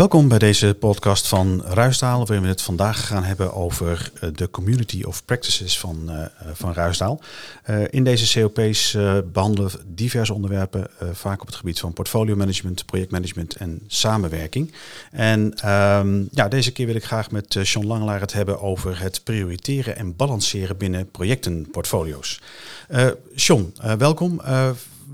Welkom 0.00 0.28
bij 0.28 0.38
deze 0.38 0.76
podcast 0.78 1.28
van 1.28 1.62
Ruisdaal, 1.64 2.18
waarin 2.18 2.42
we 2.42 2.48
het 2.48 2.62
vandaag 2.62 3.06
gaan 3.06 3.24
hebben 3.24 3.54
over 3.54 4.12
eh, 4.14 4.28
de 4.34 4.50
Community 4.50 5.02
of 5.02 5.24
Practices 5.24 5.78
van, 5.78 6.10
uh, 6.10 6.24
van 6.52 6.72
Ruisdaal. 6.72 7.20
In 7.90 8.04
deze 8.04 8.40
COP's 8.40 8.96
behandelen 9.32 9.70
we 9.70 9.78
diverse 9.86 10.34
onderwerpen, 10.34 10.86
vaak 11.12 11.40
op 11.40 11.46
het 11.46 11.56
gebied 11.56 11.80
van 11.80 11.92
portfolio 11.92 12.36
management, 12.36 12.86
projectmanagement 12.86 13.54
en 13.54 13.80
samenwerking. 13.86 14.72
En 15.10 15.70
um, 15.70 16.28
ja, 16.30 16.48
deze 16.48 16.72
keer 16.72 16.86
wil 16.86 16.94
ik 16.94 17.04
graag 17.04 17.30
met 17.30 17.56
Sean 17.62 17.86
Langelaar 17.86 18.20
het 18.20 18.32
hebben 18.32 18.60
over 18.60 19.00
het 19.00 19.20
prioriteren 19.24 19.96
en 19.96 20.16
balanceren 20.16 20.76
binnen 20.76 21.10
projectenportfolio's. 21.10 22.40
Sean, 23.34 23.74
welkom. 23.98 24.40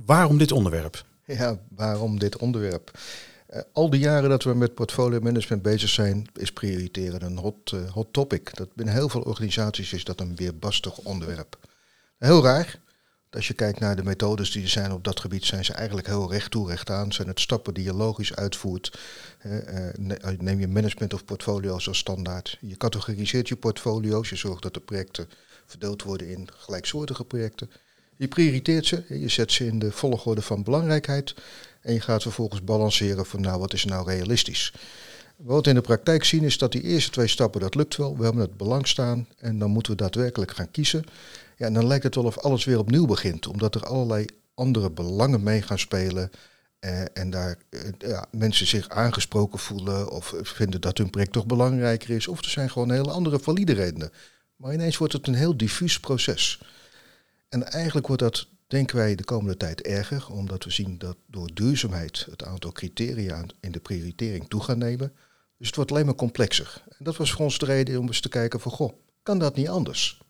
waarom 0.04 0.38
dit 0.38 0.52
onderwerp? 0.52 1.04
Ja, 1.24 1.58
waarom 1.68 2.18
dit 2.18 2.36
onderwerp? 2.36 2.90
Uh, 3.50 3.60
al 3.72 3.90
die 3.90 4.00
jaren 4.00 4.30
dat 4.30 4.42
we 4.42 4.54
met 4.54 4.74
portfolio 4.74 5.20
management 5.20 5.62
bezig 5.62 5.88
zijn, 5.88 6.26
is 6.34 6.52
prioriteren 6.52 7.22
een 7.22 7.38
hot, 7.38 7.72
uh, 7.72 7.90
hot 7.90 8.12
topic. 8.12 8.56
Dat 8.56 8.74
binnen 8.74 8.94
heel 8.94 9.08
veel 9.08 9.20
organisaties 9.20 9.92
is 9.92 10.04
dat 10.04 10.20
een 10.20 10.36
weerbastig 10.36 10.98
onderwerp. 10.98 11.58
Heel 12.18 12.42
raar. 12.42 12.80
Als 13.30 13.48
je 13.48 13.54
kijkt 13.54 13.80
naar 13.80 13.96
de 13.96 14.04
methodes 14.04 14.50
die 14.50 14.62
er 14.62 14.68
zijn 14.68 14.92
op 14.92 15.04
dat 15.04 15.20
gebied, 15.20 15.44
zijn 15.44 15.64
ze 15.64 15.72
eigenlijk 15.72 16.06
heel 16.06 16.30
recht 16.30 16.50
toe, 16.50 16.68
recht 16.68 16.90
aan. 16.90 17.12
Zijn 17.12 17.28
het 17.28 17.40
stappen 17.40 17.74
die 17.74 17.84
je 17.84 17.92
logisch 17.94 18.34
uitvoert. 18.34 18.98
Uh, 19.42 20.32
neem 20.38 20.60
je 20.60 20.68
management 20.68 21.14
of 21.14 21.24
portfolio's 21.24 21.88
als 21.88 21.98
standaard. 21.98 22.58
Je 22.60 22.76
categoriseert 22.76 23.48
je 23.48 23.56
portfolio's. 23.56 24.28
Je 24.28 24.36
zorgt 24.36 24.62
dat 24.62 24.74
de 24.74 24.80
projecten 24.80 25.28
verdeeld 25.66 26.02
worden 26.02 26.28
in 26.28 26.48
gelijksoortige 26.56 27.24
projecten. 27.24 27.70
Je 28.16 28.28
prioriteert 28.28 28.86
ze. 28.86 29.04
Je 29.08 29.28
zet 29.28 29.52
ze 29.52 29.66
in 29.66 29.78
de 29.78 29.92
volgorde 29.92 30.42
van 30.42 30.62
belangrijkheid. 30.62 31.34
En 31.80 31.92
je 31.92 32.00
gaat 32.00 32.22
vervolgens 32.22 32.64
balanceren 32.64 33.26
van 33.26 33.40
nou, 33.40 33.58
wat 33.58 33.72
is 33.72 33.84
nou 33.84 34.10
realistisch. 34.10 34.72
Wat 35.36 35.64
we 35.64 35.70
in 35.70 35.76
de 35.76 35.82
praktijk 35.82 36.24
zien 36.24 36.42
is 36.42 36.58
dat 36.58 36.72
die 36.72 36.82
eerste 36.82 37.10
twee 37.10 37.26
stappen, 37.26 37.60
dat 37.60 37.74
lukt 37.74 37.96
wel. 37.96 38.16
We 38.16 38.24
hebben 38.24 38.42
het 38.42 38.56
belang 38.56 38.88
staan 38.88 39.28
en 39.38 39.58
dan 39.58 39.70
moeten 39.70 39.92
we 39.92 39.98
daadwerkelijk 39.98 40.50
gaan 40.50 40.70
kiezen. 40.70 41.04
Ja, 41.56 41.66
en 41.66 41.72
dan 41.72 41.86
lijkt 41.86 42.04
het 42.04 42.14
wel 42.14 42.24
of 42.24 42.38
alles 42.38 42.64
weer 42.64 42.78
opnieuw 42.78 43.06
begint, 43.06 43.46
omdat 43.46 43.74
er 43.74 43.86
allerlei 43.86 44.26
andere 44.54 44.90
belangen 44.90 45.42
mee 45.42 45.62
gaan 45.62 45.78
spelen. 45.78 46.30
Eh, 46.78 47.00
en 47.12 47.30
daar 47.30 47.56
eh, 47.70 47.80
ja, 47.98 48.26
mensen 48.30 48.66
zich 48.66 48.88
aangesproken 48.88 49.58
voelen 49.58 50.10
of 50.10 50.34
vinden 50.42 50.80
dat 50.80 50.98
hun 50.98 51.10
project 51.10 51.32
toch 51.32 51.46
belangrijker 51.46 52.10
is. 52.10 52.28
Of 52.28 52.38
er 52.38 52.50
zijn 52.50 52.70
gewoon 52.70 52.90
hele 52.90 53.10
andere 53.10 53.38
valide 53.38 53.72
redenen. 53.72 54.12
Maar 54.56 54.72
ineens 54.72 54.96
wordt 54.96 55.12
het 55.12 55.26
een 55.26 55.34
heel 55.34 55.56
diffuus 55.56 56.00
proces. 56.00 56.60
En 57.48 57.64
eigenlijk 57.64 58.06
wordt 58.06 58.22
dat 58.22 58.48
denken 58.66 58.96
wij 58.96 59.14
de 59.14 59.24
komende 59.24 59.56
tijd 59.56 59.82
erger, 59.82 60.30
omdat 60.32 60.64
we 60.64 60.70
zien 60.70 60.98
dat 60.98 61.16
door 61.26 61.50
duurzaamheid 61.54 62.26
het 62.30 62.44
aantal 62.44 62.72
criteria 62.72 63.44
in 63.60 63.72
de 63.72 63.80
prioritering 63.80 64.48
toe 64.48 64.62
gaan 64.62 64.78
nemen. 64.78 65.12
Dus 65.58 65.66
het 65.66 65.76
wordt 65.76 65.90
alleen 65.90 66.06
maar 66.06 66.14
complexer. 66.14 66.84
En 66.88 67.04
dat 67.04 67.16
was 67.16 67.32
voor 67.32 67.44
ons 67.44 67.58
de 67.58 67.66
reden 67.66 67.98
om 67.98 68.06
eens 68.06 68.20
te 68.20 68.28
kijken 68.28 68.60
van, 68.60 68.72
goh, 68.72 68.92
kan 69.22 69.38
dat 69.38 69.56
niet 69.56 69.68
anders? 69.68 70.20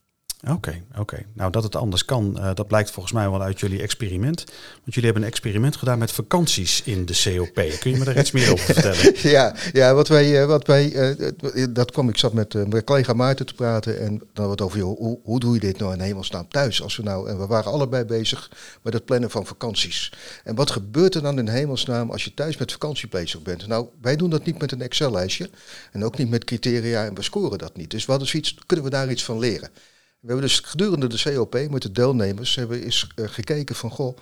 Oké, 0.44 0.82
oké. 0.98 1.24
Nou, 1.32 1.50
dat 1.50 1.62
het 1.62 1.76
anders 1.76 2.04
kan, 2.04 2.36
uh, 2.38 2.50
dat 2.54 2.66
blijkt 2.66 2.90
volgens 2.90 3.14
mij 3.14 3.30
wel 3.30 3.42
uit 3.42 3.60
jullie 3.60 3.82
experiment. 3.82 4.44
Want 4.72 4.94
jullie 4.94 5.04
hebben 5.04 5.22
een 5.22 5.28
experiment 5.28 5.76
gedaan 5.76 5.98
met 5.98 6.12
vakanties 6.12 6.82
in 6.82 7.06
de 7.06 7.20
COP. 7.24 7.54
Kun 7.80 7.90
je 7.90 7.96
me 7.96 8.04
daar 8.04 8.18
iets 8.18 8.30
meer 8.30 8.52
over 8.52 8.74
vertellen? 8.74 9.14
ja, 9.36 9.54
ja, 9.72 9.94
wat 9.94 10.08
wij, 10.08 10.42
uh, 10.42 10.46
wat 10.46 10.66
wij 10.66 10.92
uh, 10.92 11.66
dat 11.70 11.90
kwam, 11.90 12.08
ik 12.08 12.18
zat 12.18 12.32
met 12.32 12.54
mijn 12.54 12.84
collega 12.84 13.12
Maarten 13.12 13.46
te 13.46 13.54
praten 13.54 14.00
en 14.00 14.22
dan 14.32 14.48
wat 14.48 14.60
over, 14.60 14.80
hoe, 14.80 15.18
hoe 15.22 15.40
doe 15.40 15.54
je 15.54 15.60
dit 15.60 15.78
nou 15.78 15.92
in 15.92 16.00
hemelsnaam 16.00 16.48
thuis? 16.48 16.82
Als 16.82 16.96
we 16.96 17.02
nou, 17.02 17.28
en 17.28 17.38
we 17.38 17.46
waren 17.46 17.72
allebei 17.72 18.04
bezig 18.04 18.50
met 18.82 18.92
het 18.92 19.04
plannen 19.04 19.30
van 19.30 19.46
vakanties. 19.46 20.12
En 20.44 20.54
wat 20.54 20.70
gebeurt 20.70 21.14
er 21.14 21.22
dan 21.22 21.38
in 21.38 21.48
hemelsnaam 21.48 22.10
als 22.10 22.24
je 22.24 22.34
thuis 22.34 22.56
met 22.56 22.72
vakantie 22.72 23.08
bezig 23.08 23.42
bent? 23.42 23.66
Nou, 23.66 23.86
wij 24.00 24.16
doen 24.16 24.30
dat 24.30 24.44
niet 24.44 24.58
met 24.58 24.72
een 24.72 24.82
Excel-lijstje 24.82 25.50
en 25.92 26.04
ook 26.04 26.18
niet 26.18 26.30
met 26.30 26.44
criteria 26.44 27.04
en 27.04 27.14
we 27.14 27.22
scoren 27.22 27.58
dat 27.58 27.76
niet. 27.76 27.90
Dus 27.90 28.04
wat 28.04 28.22
is 28.22 28.34
iets, 28.34 28.56
kunnen 28.66 28.84
we 28.84 28.90
daar 28.90 29.10
iets 29.10 29.24
van 29.24 29.38
leren? 29.38 29.70
We 30.26 30.32
hebben 30.32 30.50
dus 30.50 30.60
gedurende 30.60 31.06
de 31.06 31.34
COP 31.34 31.70
met 31.70 31.82
de 31.82 31.92
deelnemers 31.92 32.54
hebben 32.54 32.82
eens 32.82 33.08
uh, 33.16 33.28
gekeken 33.28 33.74
van 33.74 33.90
goh, 33.90 34.16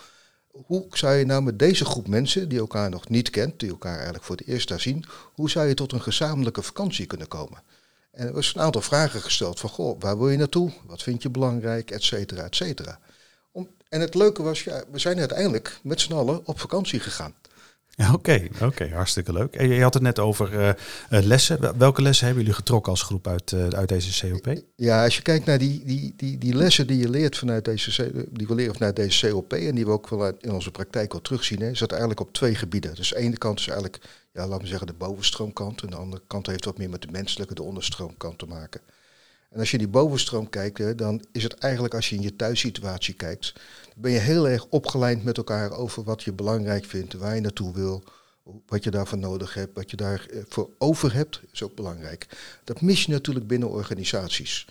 hoe 0.50 0.86
zou 0.90 1.14
je 1.14 1.24
nou 1.24 1.42
met 1.42 1.58
deze 1.58 1.84
groep 1.84 2.08
mensen 2.08 2.48
die 2.48 2.58
elkaar 2.58 2.90
nog 2.90 3.08
niet 3.08 3.30
kent, 3.30 3.60
die 3.60 3.70
elkaar 3.70 3.94
eigenlijk 3.94 4.24
voor 4.24 4.36
het 4.36 4.46
eerst 4.46 4.68
daar 4.68 4.80
zien, 4.80 5.04
hoe 5.34 5.50
zou 5.50 5.66
je 5.66 5.74
tot 5.74 5.92
een 5.92 6.02
gezamenlijke 6.02 6.62
vakantie 6.62 7.06
kunnen 7.06 7.28
komen? 7.28 7.62
En 8.10 8.26
er 8.26 8.32
was 8.32 8.54
een 8.54 8.60
aantal 8.60 8.80
vragen 8.80 9.20
gesteld 9.20 9.60
van 9.60 9.70
goh, 9.70 10.00
waar 10.00 10.18
wil 10.18 10.28
je 10.28 10.36
naartoe? 10.36 10.72
Wat 10.86 11.02
vind 11.02 11.22
je 11.22 11.30
belangrijk? 11.30 11.90
Et 11.90 12.02
cetera, 12.02 12.42
et 12.42 12.56
cetera. 12.56 12.98
En 13.88 14.00
het 14.00 14.14
leuke 14.14 14.42
was, 14.42 14.64
ja, 14.64 14.84
we 14.90 14.98
zijn 14.98 15.18
uiteindelijk 15.18 15.80
met 15.82 16.00
z'n 16.00 16.12
allen 16.12 16.46
op 16.46 16.60
vakantie 16.60 17.00
gegaan. 17.00 17.34
Oké, 18.12 18.48
oké, 18.62 18.88
hartstikke 18.88 19.32
leuk. 19.32 19.54
En 19.54 19.68
je 19.68 19.82
had 19.82 19.94
het 19.94 20.02
net 20.02 20.18
over 20.18 20.52
uh, 20.52 20.70
lessen. 21.08 21.78
Welke 21.78 22.02
lessen 22.02 22.26
hebben 22.26 22.42
jullie 22.42 22.58
getrokken 22.58 22.92
als 22.92 23.02
groep 23.02 23.26
uit, 23.26 23.52
uh, 23.52 23.68
uit 23.68 23.88
deze 23.88 24.28
COP? 24.30 24.62
Ja, 24.76 25.04
als 25.04 25.16
je 25.16 25.22
kijkt 25.22 25.46
naar 25.46 25.58
die, 25.58 25.84
die, 25.84 26.14
die, 26.16 26.38
die 26.38 26.54
lessen 26.54 26.86
die 26.86 26.98
je 26.98 27.08
leert 27.08 27.38
vanuit 27.38 27.64
deze, 27.64 28.26
die 28.30 28.46
we 28.46 28.54
leren 28.54 28.74
vanuit 28.74 28.96
deze 28.96 29.28
COP 29.28 29.52
en 29.52 29.74
die 29.74 29.84
we 29.84 29.90
ook 29.90 30.08
wel 30.08 30.32
in 30.40 30.52
onze 30.52 30.70
praktijk 30.70 31.12
al 31.12 31.20
terugzien, 31.20 31.60
is 31.60 31.78
dat 31.78 31.90
eigenlijk 31.90 32.20
op 32.20 32.32
twee 32.32 32.54
gebieden. 32.54 32.94
Dus 32.94 33.08
de 33.08 33.18
ene 33.18 33.38
kant 33.38 33.58
is 33.58 33.66
eigenlijk, 33.66 34.00
ja, 34.32 34.46
laten 34.46 34.62
we 34.62 34.68
zeggen, 34.68 34.86
de 34.86 34.92
bovenstroomkant. 34.92 35.82
En 35.82 35.90
de 35.90 35.96
andere 35.96 36.22
kant 36.26 36.46
heeft 36.46 36.64
wat 36.64 36.78
meer 36.78 36.90
met 36.90 37.02
de 37.02 37.08
menselijke, 37.10 37.54
de 37.54 37.62
onderstroomkant 37.62 38.38
te 38.38 38.46
maken. 38.46 38.80
En 39.54 39.60
als 39.60 39.70
je 39.70 39.78
die 39.78 39.88
bovenstroom 39.88 40.48
kijkt, 40.48 40.98
dan 40.98 41.24
is 41.32 41.42
het 41.42 41.54
eigenlijk 41.54 41.94
als 41.94 42.08
je 42.08 42.16
in 42.16 42.22
je 42.22 42.36
thuissituatie 42.36 43.14
kijkt, 43.14 43.52
ben 43.96 44.10
je 44.10 44.18
heel 44.18 44.48
erg 44.48 44.66
opgeleid 44.66 45.24
met 45.24 45.36
elkaar 45.36 45.72
over 45.72 46.04
wat 46.04 46.22
je 46.22 46.32
belangrijk 46.32 46.84
vindt, 46.84 47.12
waar 47.12 47.34
je 47.34 47.40
naartoe 47.40 47.72
wil, 47.72 48.02
wat 48.66 48.84
je 48.84 48.90
daarvoor 48.90 49.18
nodig 49.18 49.54
hebt, 49.54 49.74
wat 49.74 49.90
je 49.90 49.96
daarvoor 49.96 50.70
over 50.78 51.14
hebt, 51.14 51.40
is 51.52 51.62
ook 51.62 51.74
belangrijk. 51.74 52.26
Dat 52.64 52.80
mis 52.80 53.04
je 53.04 53.12
natuurlijk 53.12 53.46
binnen 53.46 53.70
organisaties. 53.70 54.66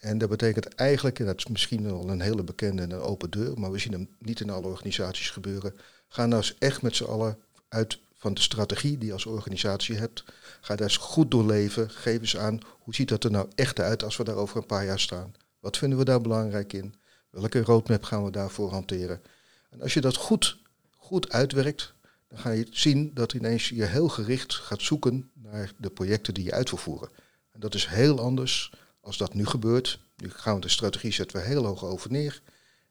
En 0.00 0.18
dat 0.18 0.28
betekent 0.28 0.74
eigenlijk, 0.74 1.18
en 1.18 1.26
dat 1.26 1.38
is 1.38 1.46
misschien 1.46 1.84
wel 1.84 2.08
een 2.08 2.20
hele 2.20 2.42
bekende 2.42 2.82
en 2.82 2.90
een 2.90 3.00
open 3.00 3.30
deur, 3.30 3.58
maar 3.58 3.70
we 3.70 3.78
zien 3.78 3.92
hem 3.92 4.08
niet 4.18 4.40
in 4.40 4.50
alle 4.50 4.66
organisaties 4.66 5.30
gebeuren. 5.30 5.74
Ga 6.08 6.26
nou 6.26 6.42
eens 6.42 6.56
echt 6.58 6.82
met 6.82 6.96
z'n 6.96 7.04
allen 7.04 7.38
uit 7.68 7.98
van 8.22 8.34
de 8.34 8.40
strategie 8.40 8.98
die 8.98 9.06
je 9.06 9.12
als 9.12 9.26
organisatie 9.26 9.96
hebt. 9.96 10.24
Ga 10.60 10.76
daar 10.76 10.86
eens 10.86 10.96
goed 10.96 11.30
doorleven. 11.30 11.90
Geef 11.90 12.20
eens 12.20 12.36
aan, 12.36 12.60
hoe 12.78 12.94
ziet 12.94 13.08
dat 13.08 13.24
er 13.24 13.30
nou 13.30 13.48
echt 13.54 13.80
uit 13.80 14.02
als 14.02 14.16
we 14.16 14.24
daar 14.24 14.36
over 14.36 14.56
een 14.56 14.66
paar 14.66 14.84
jaar 14.84 15.00
staan? 15.00 15.34
Wat 15.60 15.76
vinden 15.76 15.98
we 15.98 16.04
daar 16.04 16.20
belangrijk 16.20 16.72
in? 16.72 16.94
Welke 17.30 17.62
roadmap 17.62 18.02
gaan 18.02 18.24
we 18.24 18.30
daarvoor 18.30 18.70
hanteren? 18.70 19.22
En 19.70 19.82
als 19.82 19.94
je 19.94 20.00
dat 20.00 20.16
goed, 20.16 20.58
goed 20.96 21.32
uitwerkt, 21.32 21.94
dan 22.28 22.38
ga 22.38 22.50
je 22.50 22.66
zien 22.70 23.10
dat 23.14 23.32
ineens 23.32 23.68
je 23.68 23.84
heel 23.84 24.08
gericht 24.08 24.54
gaat 24.54 24.82
zoeken 24.82 25.30
naar 25.34 25.72
de 25.76 25.90
projecten 25.90 26.34
die 26.34 26.44
je 26.44 26.52
uit 26.52 26.70
voeren. 26.70 27.10
En 27.52 27.60
dat 27.60 27.74
is 27.74 27.86
heel 27.86 28.20
anders 28.20 28.72
als 29.00 29.16
dat 29.16 29.34
nu 29.34 29.46
gebeurt. 29.46 29.98
Nu 30.16 30.30
gaan 30.30 30.54
we 30.54 30.60
de 30.60 30.68
strategie 30.68 31.12
zetten 31.12 31.36
we 31.36 31.46
heel 31.46 31.64
hoog 31.64 31.84
over 31.84 32.10
neer. 32.10 32.42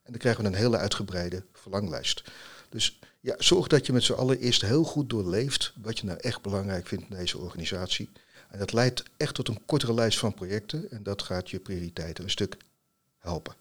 En 0.04 0.12
dan 0.12 0.22
krijgen 0.22 0.44
we 0.44 0.50
een 0.50 0.56
hele 0.56 0.78
uitgebreide 0.78 1.46
verlanglijst. 1.54 2.24
Dus 2.70 3.00
ja, 3.22 3.36
zorg 3.38 3.68
dat 3.68 3.86
je 3.86 3.94
met 3.94 4.04
z'n 4.04 4.14
allen 4.14 4.40
eerst 4.40 4.62
heel 4.62 4.84
goed 4.84 5.10
doorleeft 5.10 5.74
wat 5.82 6.00
je 6.00 6.06
nou 6.06 6.20
echt 6.20 6.42
belangrijk 6.42 6.88
vindt 6.88 7.06
in 7.10 7.16
deze 7.16 7.38
organisatie. 7.38 8.10
En 8.50 8.60
dat 8.60 8.74
leidt 8.74 9.04
echt 9.18 9.34
tot 9.34 9.48
een 9.48 9.62
kortere 9.66 9.94
lijst 9.94 10.20
van 10.20 10.34
projecten 10.34 10.92
en 10.92 11.04
dat 11.04 11.22
gaat 11.22 11.50
je 11.50 11.60
prioriteiten 11.60 12.24
een 12.24 12.30
stuk 12.30 12.58
helpen. 13.20 13.54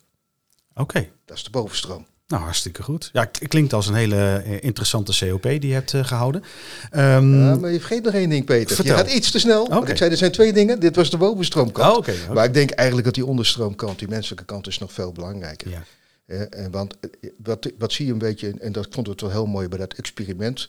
Oké. 0.71 0.81
Okay. 0.81 1.12
Dat 1.25 1.37
is 1.37 1.44
de 1.44 1.50
bovenstroom. 1.50 2.06
Nou, 2.26 2.43
hartstikke 2.43 2.82
goed. 2.82 3.10
Ja, 3.12 3.25
klinkt 3.25 3.72
als 3.72 3.87
een 3.87 3.94
hele 3.94 4.43
eh, 4.44 4.62
interessante 4.62 5.19
COP 5.19 5.43
die 5.43 5.66
je 5.66 5.72
hebt 5.72 5.92
uh, 5.92 6.04
gehouden. 6.04 6.42
Um, 6.92 7.44
ja, 7.44 7.56
maar 7.56 7.71
je 7.71 7.78
vergeet 7.78 8.04
nog 8.04 8.15
één 8.15 8.28
ding, 8.28 8.45
Peter. 8.45 8.77
Vertel. 8.77 8.97
Je 8.97 9.03
gaat 9.03 9.13
iets 9.13 9.30
te 9.30 9.39
snel. 9.39 9.63
Okay. 9.63 9.77
Want 9.77 9.89
ik 9.89 9.97
zei, 9.97 10.10
er 10.10 10.16
zijn 10.16 10.33
twee 10.33 10.53
dingen. 10.53 10.80
Dit 10.80 10.97
was 10.97 11.10
de 11.10 11.16
bovenstroomkant. 11.16 11.92
Oh, 11.92 11.98
okay, 11.98 12.15
okay. 12.22 12.34
Maar 12.34 12.45
ik 12.45 12.54
denk 12.54 12.71
eigenlijk 12.71 13.06
dat 13.06 13.16
die 13.16 13.27
onderstroomkant, 13.27 13.98
die 13.98 14.09
menselijke 14.09 14.45
kant, 14.45 14.66
is 14.66 14.78
nog 14.78 14.92
veel 14.92 15.13
belangrijker. 15.13 15.71
Ja. 15.71 15.83
Eh, 16.30 16.66
want 16.71 16.94
wat, 17.36 17.72
wat 17.78 17.92
zie 17.92 18.06
je 18.06 18.12
een 18.12 18.18
beetje, 18.18 18.54
en 18.59 18.72
dat 18.72 18.86
vond 18.91 19.06
het 19.06 19.21
wel 19.21 19.30
heel 19.30 19.47
mooi 19.47 19.68
bij 19.68 19.78
dat 19.78 19.92
experiment. 19.92 20.68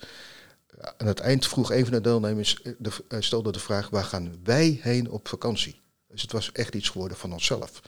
Aan 0.98 1.08
het 1.08 1.20
eind 1.20 1.48
vroeg 1.48 1.72
een 1.72 1.84
van 1.84 1.94
de 1.94 2.02
deelnemers, 2.02 2.62
de, 2.78 2.92
stelde 3.20 3.52
de 3.52 3.60
vraag, 3.60 3.90
waar 3.90 4.04
gaan 4.04 4.40
wij 4.44 4.80
heen 4.82 5.10
op 5.10 5.28
vakantie? 5.28 5.80
Dus 6.08 6.22
het 6.22 6.32
was 6.32 6.52
echt 6.52 6.76
iets 6.76 6.90
geworden 6.90 7.18
van 7.18 7.34
onszelf. 7.34 7.82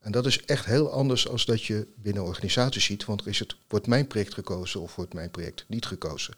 En 0.00 0.12
dat 0.12 0.26
is 0.26 0.44
echt 0.44 0.64
heel 0.64 0.90
anders 0.90 1.28
als 1.28 1.44
dat 1.44 1.64
je 1.64 1.86
binnen 1.96 2.24
organisaties 2.24 2.84
ziet, 2.84 3.04
want 3.04 3.26
is 3.26 3.38
het, 3.38 3.56
wordt 3.68 3.86
mijn 3.86 4.06
project 4.06 4.34
gekozen 4.34 4.80
of 4.80 4.96
wordt 4.96 5.14
mijn 5.14 5.30
project 5.30 5.64
niet 5.68 5.86
gekozen? 5.86 6.34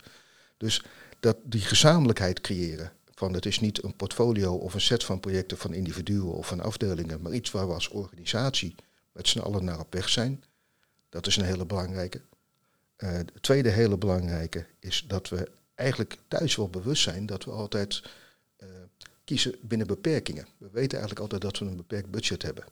Dus 0.56 0.82
dat 1.20 1.36
die 1.42 1.60
gezamenlijkheid 1.60 2.40
creëren, 2.40 2.92
van 3.14 3.32
het 3.32 3.46
is 3.46 3.60
niet 3.60 3.84
een 3.84 3.96
portfolio 3.96 4.54
of 4.54 4.74
een 4.74 4.80
set 4.80 5.04
van 5.04 5.20
projecten 5.20 5.58
van 5.58 5.74
individuen 5.74 6.32
of 6.32 6.46
van 6.46 6.60
afdelingen, 6.60 7.22
maar 7.22 7.32
iets 7.32 7.50
waar 7.50 7.66
we 7.66 7.74
als 7.74 7.88
organisatie 7.88 8.74
met 9.12 9.28
z'n 9.28 9.38
allen 9.38 9.64
naar 9.64 9.80
op 9.80 9.92
weg 9.92 10.08
zijn. 10.08 10.44
Dat 11.08 11.26
is 11.26 11.36
een 11.36 11.44
hele 11.44 11.66
belangrijke. 11.66 12.20
Uh, 12.98 13.18
de 13.18 13.40
tweede 13.40 13.68
hele 13.68 13.96
belangrijke 13.96 14.66
is 14.78 15.04
dat 15.08 15.28
we 15.28 15.50
eigenlijk 15.74 16.16
thuis 16.28 16.56
wel 16.56 16.68
bewust 16.68 17.02
zijn 17.02 17.26
dat 17.26 17.44
we 17.44 17.50
altijd 17.50 18.02
uh, 18.58 18.68
kiezen 19.24 19.54
binnen 19.60 19.86
beperkingen. 19.86 20.46
We 20.58 20.68
weten 20.72 20.98
eigenlijk 20.98 21.20
altijd 21.20 21.40
dat 21.40 21.58
we 21.58 21.64
een 21.64 21.76
beperkt 21.76 22.10
budget 22.10 22.42
hebben. 22.42 22.64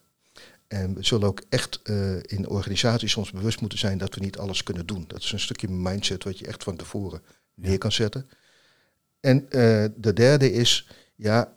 En 0.67 0.95
we 0.95 1.05
zullen 1.05 1.29
ook 1.29 1.43
echt 1.49 1.81
uh, 1.85 2.17
in 2.23 2.49
organisaties 2.49 3.11
soms 3.11 3.31
bewust 3.31 3.61
moeten 3.61 3.79
zijn 3.79 3.99
dat 3.99 4.15
we 4.15 4.21
niet 4.21 4.39
alles 4.39 4.63
kunnen 4.63 4.87
doen. 4.87 5.05
Dat 5.07 5.23
is 5.23 5.33
een 5.33 5.41
stukje 5.41 5.69
mindset 5.69 6.25
wat 6.25 6.39
je 6.39 6.47
echt 6.47 6.63
van 6.63 6.77
tevoren 6.77 7.23
neer 7.55 7.79
kan 7.79 7.93
zetten. 7.93 8.31
En 9.21 9.47
de 9.97 10.13
derde 10.15 10.53
is, 10.53 10.89
ja, 11.15 11.56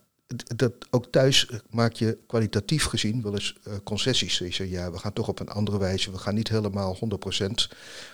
dat, 0.55 0.73
ook 0.89 1.11
thuis 1.11 1.49
maak 1.69 1.93
je 1.93 2.17
kwalitatief 2.27 2.85
gezien 2.85 3.21
wel 3.21 3.33
eens 3.33 3.55
concessies. 3.83 4.37
Je 4.37 4.51
zegt, 4.51 4.69
ja, 4.69 4.91
we 4.91 4.97
gaan 4.97 5.13
toch 5.13 5.27
op 5.27 5.39
een 5.39 5.49
andere 5.49 5.77
wijze, 5.77 6.11
we 6.11 6.17
gaan 6.17 6.35
niet 6.35 6.49
helemaal 6.49 6.95
100%. 6.95 6.99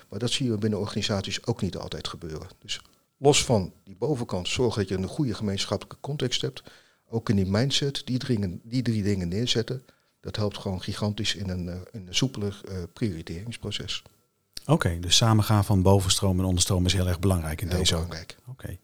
Maar 0.10 0.20
dat 0.20 0.32
zien 0.32 0.50
we 0.50 0.58
binnen 0.58 0.80
organisaties 0.80 1.46
ook 1.46 1.62
niet 1.62 1.78
altijd 1.78 2.08
gebeuren. 2.08 2.48
Dus 2.60 2.82
los 3.18 3.44
van 3.44 3.74
die 3.84 3.96
bovenkant, 3.96 4.48
zorg 4.48 4.76
dat 4.76 4.88
je 4.88 4.96
een 4.96 5.08
goede 5.08 5.34
gemeenschappelijke 5.34 6.02
context 6.02 6.42
hebt. 6.42 6.64
Ook 7.10 7.30
in 7.30 7.36
die 7.36 7.46
mindset, 7.46 8.02
die, 8.06 8.18
dringen, 8.18 8.62
die 8.64 8.82
drie 8.82 9.04
dingen 9.04 9.28
neerzetten. 9.28 9.84
Dat 10.20 10.36
helpt 10.36 10.58
gewoon 10.58 10.82
gigantisch 10.82 11.36
in 11.36 11.50
een, 11.50 11.68
een 11.92 12.08
soepeler 12.10 12.62
prioriteringsproces. 12.94 14.04
Oké, 14.66 15.00
dus 15.00 15.16
samengaan 15.16 15.66
van 15.66 15.82
bovenstroom 15.82 16.40
en 16.40 16.46
onderstroom 16.46 16.86
is 16.86 16.94
heel 16.94 17.08
erg 17.08 17.20
belangrijk 17.20 17.62
in 17.62 17.68
heel 17.68 17.78
deze 17.78 17.94
belangrijk. 17.94 18.38
Oké. 18.48 18.78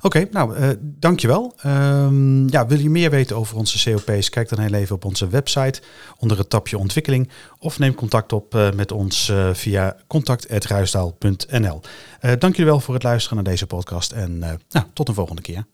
Oké, 0.00 0.28
nou, 0.30 0.58
uh, 0.58 0.68
dankjewel. 0.80 1.54
Um, 1.66 2.48
ja, 2.50 2.66
wil 2.66 2.78
je 2.78 2.90
meer 2.90 3.10
weten 3.10 3.36
over 3.36 3.56
onze 3.56 3.90
COP's? 3.90 4.30
Kijk 4.30 4.48
dan 4.48 4.60
heel 4.60 4.74
even 4.74 4.94
op 4.94 5.04
onze 5.04 5.28
website 5.28 5.82
onder 6.18 6.38
het 6.38 6.50
tapje 6.50 6.78
ontwikkeling. 6.78 7.28
Of 7.58 7.78
neem 7.78 7.94
contact 7.94 8.32
op 8.32 8.54
uh, 8.54 8.70
met 8.72 8.92
ons 8.92 9.28
uh, 9.28 9.54
via 9.54 9.96
contact.ruisdaal.nl. 10.06 11.80
dank 12.20 12.56
jullie 12.56 12.64
wel 12.64 12.80
voor 12.80 12.94
het 12.94 13.02
luisteren 13.02 13.36
naar 13.36 13.52
deze 13.52 13.66
podcast 13.66 14.12
en 14.12 14.38
nou, 14.38 14.58
tot 14.92 15.08
een 15.08 15.14
volgende 15.14 15.42
keer. 15.42 15.64